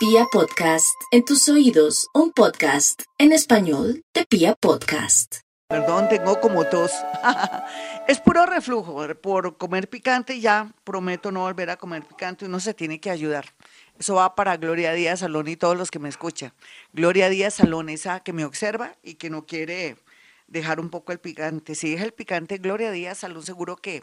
[0.00, 5.40] Pia Podcast, en tus oídos, un podcast en español de Pia Podcast.
[5.68, 6.90] Perdón, tengo como tos.
[8.08, 9.06] es puro reflujo.
[9.20, 12.46] Por comer picante ya prometo no volver a comer picante.
[12.46, 13.52] Uno se tiene que ayudar.
[13.98, 16.54] Eso va para Gloria Díaz Salón y todos los que me escuchan.
[16.94, 19.98] Gloria Díaz Salón, esa que me observa y que no quiere
[20.46, 21.74] dejar un poco el picante.
[21.74, 24.02] Si deja el picante, Gloria Díaz Salón seguro que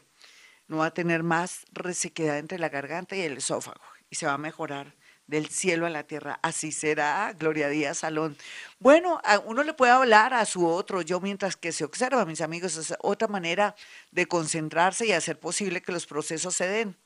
[0.68, 4.34] no va a tener más resequedad entre la garganta y el esófago y se va
[4.34, 4.96] a mejorar
[5.28, 6.40] del cielo a la tierra.
[6.42, 8.38] Así será, Gloria Díaz Salón.
[8.80, 12.78] Bueno, uno le puede hablar a su otro yo mientras que se observa, mis amigos,
[12.78, 13.76] es otra manera
[14.12, 16.98] de concentrarse y hacer posible que los procesos se den.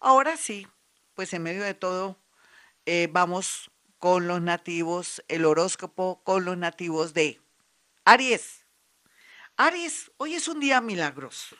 [0.00, 0.66] Ahora sí,
[1.14, 2.16] pues en medio de todo,
[2.86, 7.40] eh, vamos con los nativos, el horóscopo con los nativos de
[8.04, 8.64] Aries.
[9.56, 11.56] Aries, hoy es un día milagroso.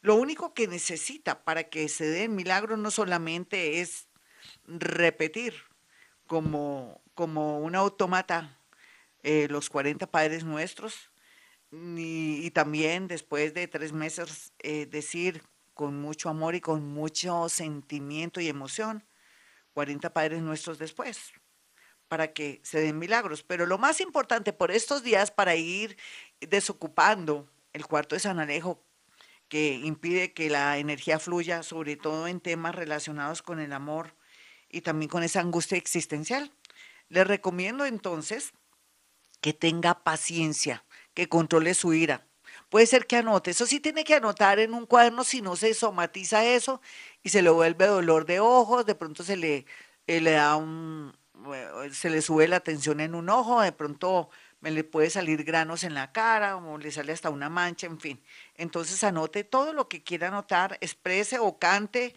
[0.00, 4.06] Lo único que necesita para que se den milagros no solamente es
[4.66, 5.54] repetir
[6.26, 8.58] como, como un automata
[9.22, 11.10] eh, los 40 Padres Nuestros
[11.70, 15.42] y, también después de tres meses eh, decir
[15.74, 19.04] con mucho amor y con mucho sentimiento y emoción
[19.72, 21.32] 40 Padres Nuestros después
[22.08, 23.42] para que se den milagros.
[23.42, 25.96] Pero lo más importante por estos días para ir
[26.40, 28.80] desocupando el cuarto de San Alejo,
[29.48, 34.14] que impide que la energía fluya, sobre todo en temas relacionados con el amor
[34.74, 36.50] y también con esa angustia existencial.
[37.08, 38.52] Le recomiendo entonces
[39.40, 42.26] que tenga paciencia, que controle su ira.
[42.70, 45.74] Puede ser que anote, eso sí tiene que anotar en un cuaderno si no se
[45.74, 46.80] somatiza eso
[47.22, 49.66] y se le vuelve dolor de ojos, de pronto se le,
[50.06, 51.16] eh, le da un,
[51.92, 54.30] se le sube la tensión en un ojo, de pronto
[54.60, 58.00] me le puede salir granos en la cara o le sale hasta una mancha, en
[58.00, 58.22] fin.
[58.56, 62.14] Entonces anote todo lo que quiera anotar, exprese o cante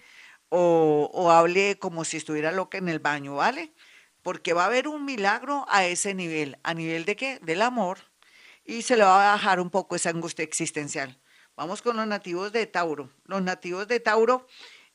[0.49, 3.73] o, hable como si estuviera loca en el baño, ¿vale?
[4.21, 6.57] Porque va a haber un milagro a ese nivel.
[6.63, 7.39] ¿A nivel de qué?
[7.41, 7.99] Del amor.
[8.65, 11.19] Y se le va a bajar un poco esa angustia existencial.
[11.55, 13.09] Vamos con los nativos de Tauro.
[13.23, 14.47] Los nativos de Tauro,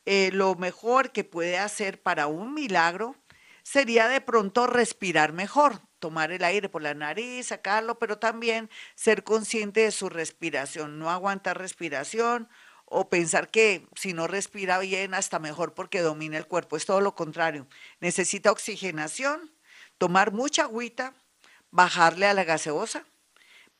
[0.04, 3.16] eh, lo mejor que puede hacer para un milagro
[3.62, 9.24] sería de pronto respirar mejor, tomar el aire por la nariz, sacarlo, pero también ser
[9.24, 12.48] consciente de su respiración, no aguantar respiración
[12.94, 16.76] o pensar que si no respira bien, hasta mejor porque domina el cuerpo.
[16.76, 17.66] Es todo lo contrario.
[18.00, 19.50] Necesita oxigenación,
[19.96, 21.14] tomar mucha agüita,
[21.70, 23.06] bajarle a la gaseosa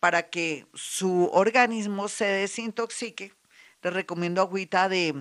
[0.01, 3.35] para que su organismo se desintoxique.
[3.83, 5.15] Le recomiendo agüita de,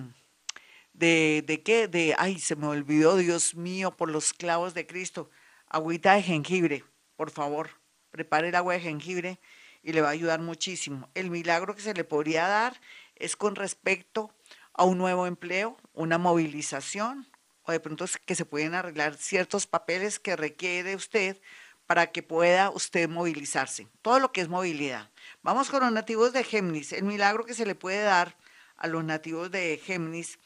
[0.94, 5.30] de, de qué, de, ay, se me olvidó, Dios mío, por los clavos de Cristo.
[5.68, 6.84] Agüita de jengibre,
[7.16, 7.70] por favor.
[8.10, 9.38] Prepare el agua de jengibre
[9.82, 11.10] y le va a ayudar muchísimo.
[11.14, 12.80] El milagro que se le podría dar
[13.22, 14.34] es con respecto
[14.74, 17.28] a un nuevo empleo, una movilización,
[17.62, 21.40] o de pronto que se pueden arreglar ciertos papeles que requiere usted
[21.86, 23.86] para que pueda usted movilizarse.
[24.02, 25.10] Todo lo que es movilidad.
[25.42, 26.92] Vamos con los nativos de Géminis.
[26.92, 28.36] El milagro que se le puede dar
[28.76, 30.38] a los nativos de Géminis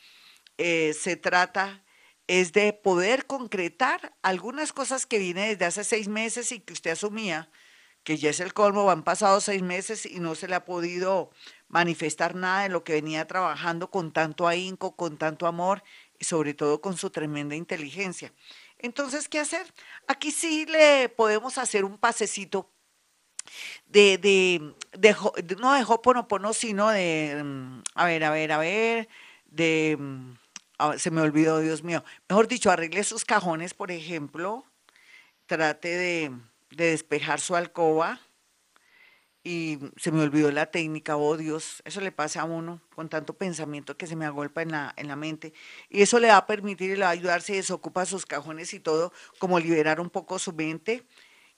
[0.58, 1.82] eh, se trata
[2.26, 6.90] es de poder concretar algunas cosas que viene desde hace seis meses y que usted
[6.90, 7.48] asumía
[8.06, 11.32] que ya es el colmo, han pasado seis meses y no se le ha podido
[11.68, 15.82] manifestar nada de lo que venía trabajando con tanto ahínco, con tanto amor
[16.18, 18.32] y sobre todo con su tremenda inteligencia.
[18.78, 19.72] Entonces, ¿qué hacer?
[20.06, 22.70] Aquí sí le podemos hacer un pasecito
[23.86, 29.08] de, de, de, no de Hoponopono, sino de, mm, a ver, a ver, a ver,
[29.46, 30.34] de, mm,
[30.98, 34.64] se me olvidó, Dios mío, mejor dicho, arregle sus cajones, por ejemplo,
[35.46, 36.32] trate de
[36.70, 38.20] de despejar su alcoba
[39.46, 43.34] y se me olvidó la técnica, oh Dios, eso le pasa a uno con tanto
[43.34, 45.52] pensamiento que se me agolpa en la, en la mente
[45.88, 48.74] y eso le va a permitir y le va a ayudar si desocupa sus cajones
[48.74, 51.06] y todo, como liberar un poco su mente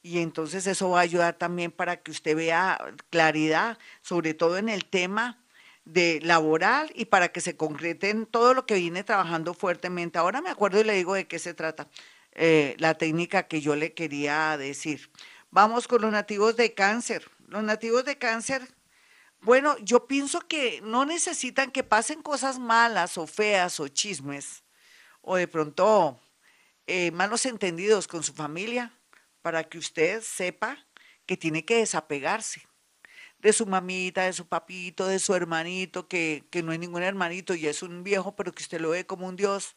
[0.02, 2.78] y entonces eso va a ayudar también para que usted vea
[3.08, 5.42] claridad, sobre todo en el tema
[5.86, 10.18] de laboral y para que se concrete en todo lo que viene trabajando fuertemente.
[10.18, 11.88] Ahora me acuerdo y le digo de qué se trata.
[12.32, 15.10] Eh, la técnica que yo le quería decir.
[15.50, 17.30] Vamos con los nativos de cáncer.
[17.48, 18.62] Los nativos de cáncer,
[19.40, 24.62] bueno, yo pienso que no necesitan que pasen cosas malas o feas o chismes
[25.22, 26.20] o de pronto
[26.86, 28.92] eh, malos entendidos con su familia
[29.42, 30.78] para que usted sepa
[31.26, 32.66] que tiene que desapegarse
[33.38, 37.54] de su mamita, de su papito, de su hermanito, que, que no es ningún hermanito
[37.54, 39.74] y es un viejo, pero que usted lo ve como un Dios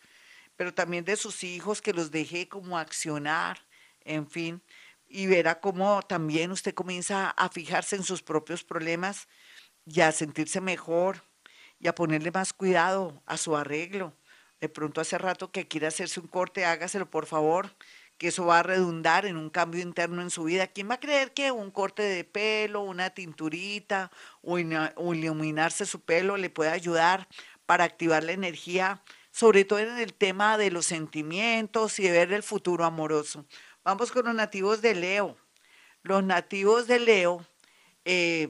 [0.61, 3.57] pero también de sus hijos, que los deje como accionar,
[4.03, 4.61] en fin,
[5.11, 9.27] y verá cómo también usted comienza a fijarse en sus propios problemas
[9.85, 11.23] y a sentirse mejor
[11.79, 14.13] y a ponerle más cuidado a su arreglo.
[14.59, 17.75] De pronto hace rato que quiere hacerse un corte, hágaselo por favor,
[18.19, 20.67] que eso va a redundar en un cambio interno en su vida.
[20.67, 24.11] ¿Quién va a creer que un corte de pelo, una tinturita
[24.43, 27.27] o, iluminarse su pelo le puede ayudar
[27.65, 32.31] para activar la energía, sobre todo en el tema de los sentimientos y de ver
[32.31, 33.47] el futuro amoroso?
[33.83, 35.37] Vamos con los nativos de Leo.
[36.03, 37.45] Los nativos de Leo
[38.05, 38.47] eh,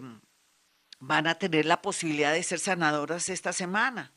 [0.99, 4.11] van a tener la posibilidad de ser sanadoras esta semana.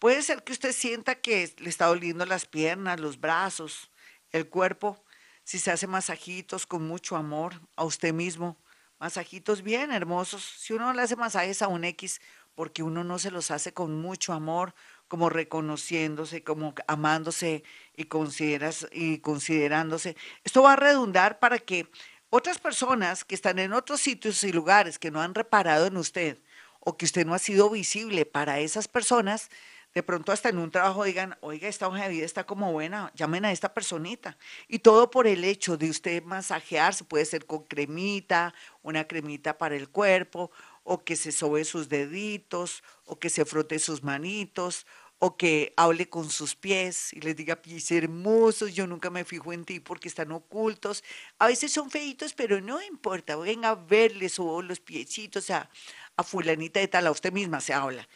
[0.00, 3.92] Puede ser que usted sienta que le está doliendo las piernas, los brazos,
[4.32, 5.04] el cuerpo,
[5.44, 8.56] si se hace masajitos con mucho amor a usted mismo,
[8.98, 10.42] masajitos bien hermosos.
[10.42, 12.20] Si uno le hace masajes a un X,
[12.56, 14.74] porque uno no se los hace con mucho amor,
[15.08, 17.62] como reconociéndose, como amándose
[17.96, 20.16] y, consideras, y considerándose.
[20.44, 21.88] Esto va a redundar para que
[22.30, 26.38] otras personas que están en otros sitios y lugares que no han reparado en usted
[26.80, 29.50] o que usted no ha sido visible para esas personas,
[29.96, 33.10] de pronto hasta en un trabajo digan, oiga, esta hoja de vida está como buena,
[33.14, 34.36] llamen a esta personita.
[34.68, 39.74] Y todo por el hecho de usted masajearse, puede ser con cremita, una cremita para
[39.74, 40.50] el cuerpo,
[40.86, 44.86] o que se sobe sus deditos, o que se frote sus manitos,
[45.18, 49.52] o que hable con sus pies y les diga pies hermosos, yo nunca me fijo
[49.52, 51.02] en ti porque están ocultos.
[51.38, 55.68] A veces son feitos, pero no importa, venga a verles o los piecitos a,
[56.16, 58.06] a fulanita de tal, a usted misma se habla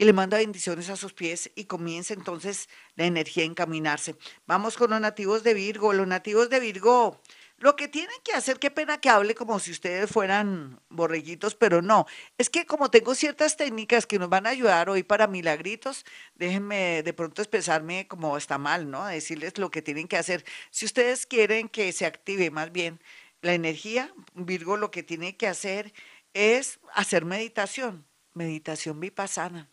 [0.00, 4.16] y le manda bendiciones a sus pies y comienza entonces la energía a encaminarse.
[4.46, 5.92] Vamos con los nativos de Virgo.
[5.92, 7.20] Los nativos de Virgo,
[7.60, 11.82] lo que tienen que hacer, qué pena que hable como si ustedes fueran borreguitos, pero
[11.82, 12.06] no.
[12.38, 17.02] Es que como tengo ciertas técnicas que nos van a ayudar hoy para milagritos, déjenme
[17.02, 19.04] de pronto expresarme como está mal, ¿no?
[19.06, 20.44] Decirles lo que tienen que hacer.
[20.70, 22.98] Si ustedes quieren que se active más bien
[23.42, 25.92] la energía, Virgo lo que tiene que hacer
[26.32, 29.68] es hacer meditación, meditación vipassana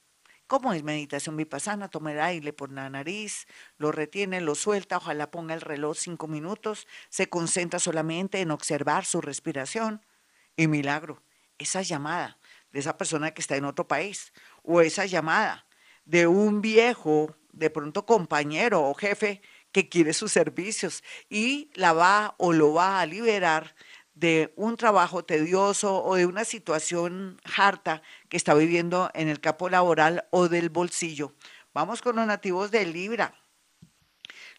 [0.47, 1.89] ¿Cómo es meditación vipassana?
[1.89, 3.47] Toma el aire por la nariz,
[3.77, 9.03] lo retiene, lo suelta, ojalá ponga el reloj cinco minutos, se concentra solamente en observar
[9.03, 10.05] su respiración
[10.55, 11.21] y milagro,
[11.57, 12.39] esa llamada
[12.71, 14.31] de esa persona que está en otro país
[14.63, 15.65] o esa llamada
[16.05, 19.41] de un viejo, de pronto compañero o jefe
[19.73, 23.75] que quiere sus servicios y la va o lo va a liberar
[24.19, 29.69] de un trabajo tedioso o de una situación harta que está viviendo en el campo
[29.69, 31.35] laboral o del bolsillo.
[31.73, 33.35] Vamos con los nativos de Libra.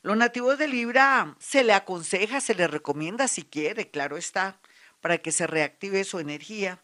[0.02, 4.60] Los nativos de Libra se le aconseja, se le recomienda si quiere, claro está,
[5.00, 6.80] para que se reactive su energía,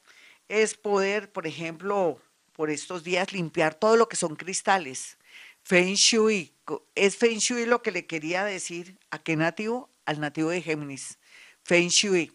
[0.48, 2.20] es poder, por ejemplo,
[2.52, 5.16] por estos días limpiar todo lo que son cristales.
[5.62, 6.52] Feng Shui,
[6.96, 11.18] es Feng Shui lo que le quería decir a qué nativo, al nativo de Géminis.
[11.62, 12.32] Feng Shui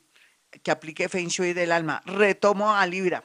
[0.63, 2.01] que aplique Feng Shui del alma.
[2.05, 3.23] Retomo a Libra.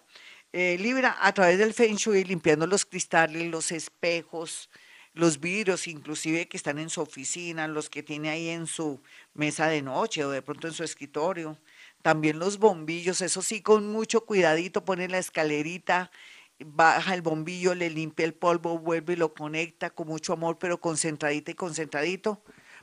[0.53, 4.71] Eh, Libra, a través del Feng Shui, limpiando los cristales, los espejos,
[5.12, 9.00] los vidrios, inclusive que están en su oficina, los que tiene ahí en su
[9.32, 11.59] mesa de noche o de pronto en su escritorio.
[12.03, 16.11] También los bombillos, eso sí, con mucho cuidadito, pone la escalerita,
[16.59, 20.81] baja el bombillo, le limpia el polvo, vuelve y lo conecta con mucho amor, pero
[20.81, 22.43] concentradito y concentradito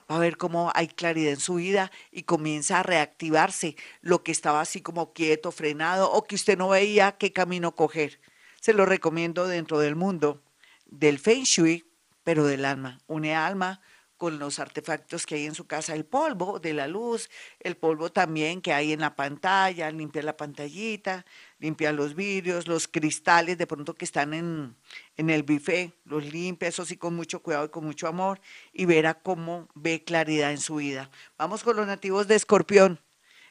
[0.10, 4.32] va a ver cómo hay claridad en su vida y comienza a reactivarse lo que
[4.32, 8.20] estaba así como quieto, frenado o que usted no veía qué camino coger.
[8.60, 10.42] Se lo recomiendo dentro del mundo
[10.86, 11.86] del Feng Shui,
[12.24, 13.00] pero del alma.
[13.08, 13.82] Une alma
[14.22, 17.28] con los artefactos que hay en su casa, el polvo de la luz,
[17.60, 21.26] el polvo también que hay en la pantalla, limpia la pantallita,
[21.62, 24.76] limpia los vidrios, los cristales de pronto que están en,
[25.16, 28.42] en el buffet, los limpia, eso sí con mucho cuidado y con mucho amor,
[28.74, 31.12] y verá cómo ve claridad en su vida.
[31.38, 33.00] Vamos con los nativos de Escorpión.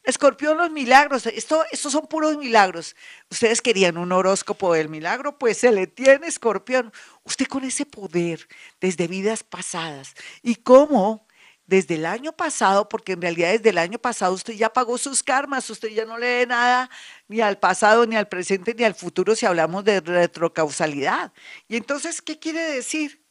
[0.03, 2.97] Escorpión, los milagros, esto, estos son puros milagros.
[3.31, 6.93] Ustedes querían un horóscopo del milagro, pues se le tiene Escorpión.
[7.23, 8.49] Usted con ese poder
[8.81, 11.29] desde vidas pasadas y cómo
[11.71, 15.23] desde el año pasado, porque en realidad desde el año pasado usted ya pagó sus
[15.23, 16.91] karmas, usted ya no le dé nada
[17.29, 21.33] ni al pasado, ni al presente, ni al futuro si hablamos de retrocausalidad.
[21.69, 23.25] Y entonces, ¿qué quiere decir?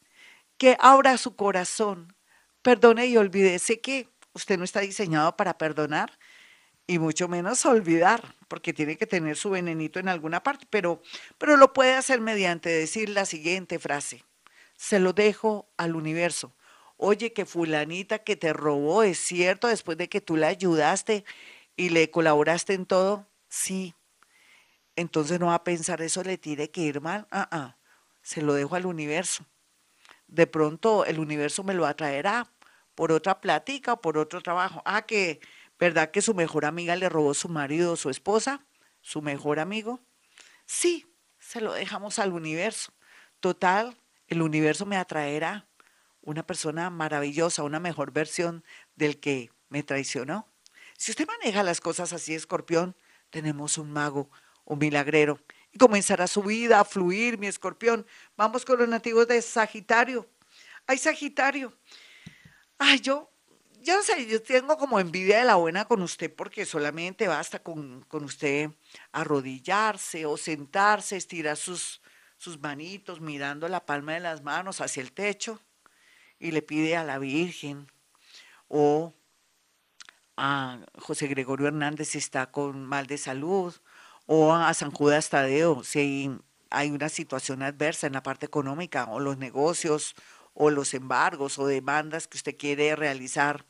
[0.57, 2.15] Que abra su corazón,
[2.61, 6.17] perdone y olvídese que usted no está diseñado para perdonar,
[6.87, 11.01] y mucho menos olvidar, porque tiene que tener su venenito en alguna parte, pero,
[11.37, 14.23] pero lo puede hacer mediante decir la siguiente frase,
[14.77, 16.53] se lo dejo al universo.
[17.01, 19.67] Oye, que fulanita que te robó, ¿es cierto?
[19.69, 21.23] Después de que tú la ayudaste
[21.77, 23.95] y le colaboraste en todo, sí.
[24.97, 27.25] Entonces no va a pensar eso, le tiene que ir mal.
[27.31, 27.77] Ah, ah,
[28.21, 29.45] se lo dejo al universo.
[30.27, 32.51] De pronto el universo me lo atraerá
[32.95, 34.81] por otra plática o por otro trabajo.
[34.85, 35.39] Ah, que
[35.79, 38.65] ¿Verdad que su mejor amiga le robó su marido o su esposa?
[38.99, 40.01] ¿Su mejor amigo?
[40.65, 41.07] Sí,
[41.39, 42.91] se lo dejamos al universo.
[43.39, 45.68] Total, el universo me atraerá
[46.29, 48.63] una persona maravillosa, una mejor versión
[48.95, 50.47] del que me traicionó.
[50.95, 52.95] Si usted maneja las cosas así, escorpión,
[53.31, 54.29] tenemos un mago,
[54.63, 55.39] un milagrero.
[55.71, 58.05] Y comenzará su vida a fluir, mi escorpión.
[58.37, 60.29] Vamos con los nativos de Sagitario.
[60.85, 61.73] Ay, Sagitario.
[62.77, 63.31] Ay, yo,
[63.81, 67.57] yo no sé, yo tengo como envidia de la buena con usted porque solamente basta
[67.57, 68.69] con, con usted
[69.11, 72.01] arrodillarse o sentarse, estirar sus,
[72.37, 75.59] sus manitos mirando la palma de las manos hacia el techo
[76.39, 77.87] y le pide a la Virgen
[78.67, 79.13] o
[80.37, 83.75] a José Gregorio Hernández si está con mal de salud
[84.25, 86.31] o a San Judas Tadeo si
[86.69, 90.15] hay una situación adversa en la parte económica o los negocios
[90.53, 93.65] o los embargos o demandas que usted quiere realizar,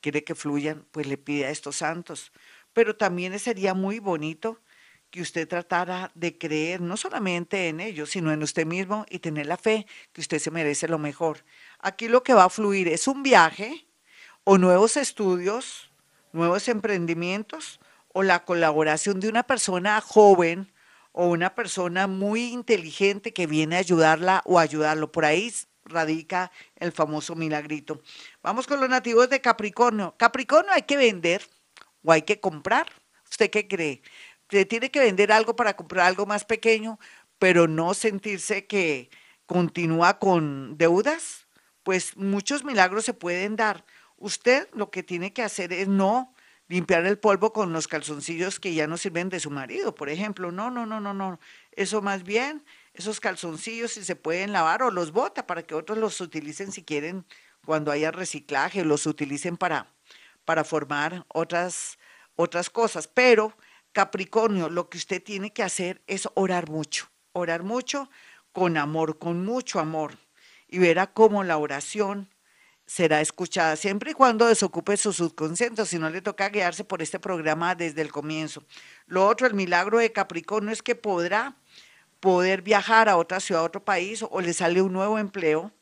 [0.00, 2.32] quiere que fluyan, pues le pide a estos santos.
[2.72, 4.60] Pero también sería muy bonito
[5.10, 9.46] que usted tratara de creer no solamente en ellos, sino en usted mismo y tener
[9.46, 11.44] la fe que usted se merece lo mejor.
[11.82, 13.86] Aquí lo que va a fluir es un viaje
[14.44, 15.90] o nuevos estudios,
[16.32, 17.80] nuevos emprendimientos
[18.12, 20.72] o la colaboración de una persona joven
[21.10, 25.10] o una persona muy inteligente que viene a ayudarla o ayudarlo.
[25.10, 25.52] Por ahí
[25.84, 28.00] radica el famoso milagrito.
[28.42, 30.14] Vamos con los nativos de Capricornio.
[30.16, 31.42] Capricornio hay que vender
[32.04, 32.86] o hay que comprar.
[33.28, 34.02] ¿Usted qué cree?
[34.68, 36.98] tiene que vender algo para comprar algo más pequeño,
[37.38, 39.08] pero no sentirse que
[39.46, 41.46] continúa con deudas,
[41.82, 43.84] pues muchos milagros se pueden dar.
[44.16, 46.34] Usted lo que tiene que hacer es no
[46.68, 50.52] limpiar el polvo con los calzoncillos que ya no sirven de su marido, por ejemplo.
[50.52, 51.38] No, no, no, no, no.
[51.72, 55.98] Eso más bien, esos calzoncillos si se pueden lavar o los bota para que otros
[55.98, 57.26] los utilicen si quieren
[57.64, 59.86] cuando haya reciclaje, los utilicen para,
[60.44, 61.98] para formar otras,
[62.36, 63.06] otras cosas.
[63.06, 63.56] Pero
[63.92, 68.08] Capricornio, lo que usted tiene que hacer es orar mucho, orar mucho
[68.52, 70.16] con amor, con mucho amor,
[70.72, 72.28] y verá cómo la oración
[72.86, 77.20] será escuchada siempre y cuando desocupe su subconsciente, si no le toca guiarse por este
[77.20, 78.64] programa desde el comienzo.
[79.06, 81.56] Lo otro, el milagro de Capricornio es que podrá
[82.20, 85.72] poder viajar a otra ciudad, a otro país, o le sale un nuevo empleo,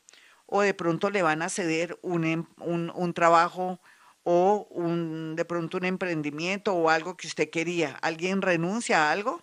[0.45, 3.79] o de pronto le van a ceder un, em, un, un trabajo
[4.23, 7.97] o un, de pronto un emprendimiento o algo que usted quería.
[8.01, 9.41] ¿Alguien renuncia a algo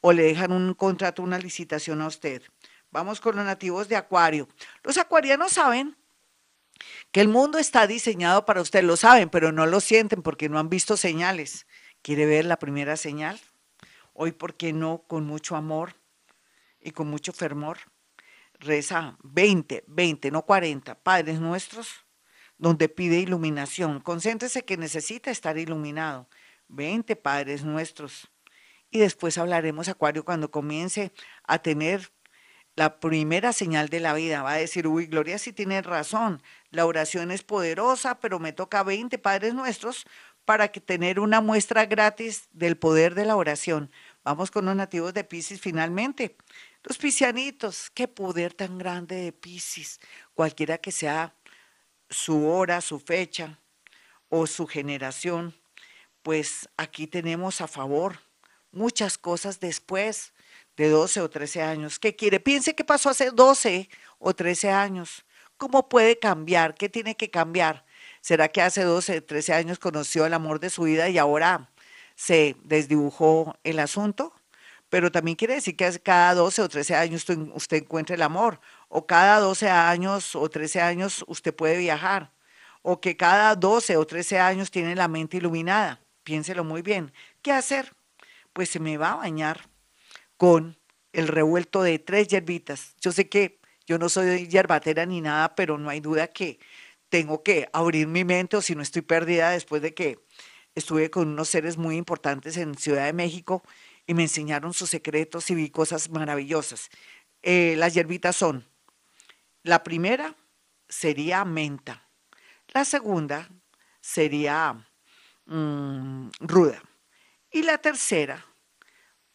[0.00, 2.42] o le dejan un contrato, una licitación a usted?
[2.90, 4.48] Vamos con los nativos de Acuario.
[4.82, 5.96] Los acuarianos saben
[7.12, 10.58] que el mundo está diseñado para usted, lo saben, pero no lo sienten porque no
[10.58, 11.66] han visto señales.
[12.02, 13.40] ¿Quiere ver la primera señal?
[14.12, 15.02] Hoy, ¿por qué no?
[15.06, 15.94] Con mucho amor
[16.80, 17.78] y con mucho fervor.
[18.58, 20.94] Reza 20, 20, no 40.
[21.02, 22.06] Padres nuestros
[22.58, 24.00] donde pide iluminación.
[24.00, 26.28] Concéntrese que necesita estar iluminado.
[26.68, 28.30] Veinte Padres nuestros.
[28.90, 31.12] Y después hablaremos, Acuario, cuando comience
[31.44, 32.10] a tener
[32.76, 34.42] la primera señal de la vida.
[34.42, 36.42] Va a decir, uy, Gloria, si tiene razón.
[36.70, 40.06] La oración es poderosa, pero me toca 20 Padres nuestros
[40.44, 43.90] para que tener una muestra gratis del poder de la oración.
[44.22, 46.36] Vamos con los nativos de Pisces finalmente.
[46.84, 49.98] Los piscianitos, qué poder tan grande de Pisces.
[50.34, 51.34] Cualquiera que sea
[52.10, 53.58] su hora, su fecha
[54.28, 55.54] o su generación,
[56.22, 58.20] pues aquí tenemos a favor
[58.70, 60.32] muchas cosas después
[60.76, 61.98] de 12 o 13 años.
[61.98, 62.40] ¿Qué quiere?
[62.40, 65.24] Piense qué pasó hace 12 o 13 años.
[65.56, 66.74] ¿Cómo puede cambiar?
[66.74, 67.84] ¿Qué tiene que cambiar?
[68.20, 71.70] ¿Será que hace 12, o 13 años conoció el amor de su vida y ahora
[72.14, 74.34] se desdibujó el asunto?
[74.88, 79.06] Pero también quiere decir que cada 12 o 13 años usted encuentra el amor o
[79.06, 82.32] cada 12 años o 13 años usted puede viajar,
[82.82, 86.00] o que cada 12 o 13 años tiene la mente iluminada.
[86.22, 87.12] Piénselo muy bien.
[87.42, 87.94] ¿Qué hacer?
[88.52, 89.68] Pues se me va a bañar
[90.36, 90.78] con
[91.12, 92.94] el revuelto de tres hierbitas.
[93.00, 96.58] Yo sé que yo no soy hierbatera ni nada, pero no hay duda que
[97.08, 100.18] tengo que abrir mi mente o si no estoy perdida después de que
[100.74, 103.62] estuve con unos seres muy importantes en Ciudad de México
[104.06, 106.90] y me enseñaron sus secretos y vi cosas maravillosas.
[107.42, 108.66] Eh, las hierbitas son
[109.66, 110.36] la primera
[110.88, 112.08] sería menta.
[112.68, 113.48] La segunda
[114.00, 114.88] sería
[115.46, 116.80] mm, ruda.
[117.50, 118.46] Y la tercera,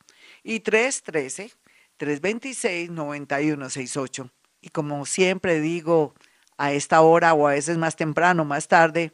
[0.43, 0.59] y
[1.99, 4.29] 313-326-9168.
[4.59, 6.15] Y como siempre digo,
[6.57, 9.13] a esta hora o a veces más temprano, más tarde,